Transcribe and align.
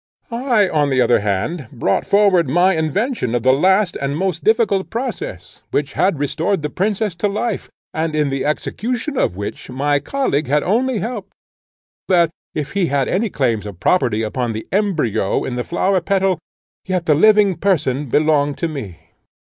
I, 0.31 0.67
on 0.67 0.89
the 0.89 0.99
other 0.99 1.19
hand, 1.19 1.67
brought 1.71 2.07
forward 2.07 2.49
my 2.49 2.73
invention 2.75 3.35
of 3.35 3.43
the 3.43 3.53
last 3.53 3.95
and 4.01 4.17
most 4.17 4.43
difficult 4.43 4.89
process, 4.89 5.61
which 5.69 5.93
had 5.93 6.17
restored 6.17 6.63
the 6.63 6.71
princess 6.71 7.13
to 7.17 7.27
life, 7.27 7.69
and 7.93 8.15
in 8.15 8.31
the 8.31 8.43
execution 8.43 9.15
of 9.15 9.35
which 9.37 9.69
my 9.69 9.99
colleague 9.99 10.47
had 10.47 10.63
only 10.63 10.97
helped; 10.97 11.33
so 12.09 12.15
that, 12.15 12.29
if 12.55 12.71
he 12.71 12.87
had 12.87 13.07
any 13.09 13.29
claims 13.29 13.67
of 13.67 13.79
propriety 13.79 14.23
upon 14.23 14.53
the 14.53 14.67
embryo 14.71 15.43
in 15.43 15.53
the 15.55 15.63
flower 15.63 16.01
petal, 16.01 16.39
yet 16.83 17.05
the 17.05 17.13
living 17.13 17.55
person 17.55 18.07
belonged 18.09 18.57
to 18.57 18.67
me. 18.67 18.97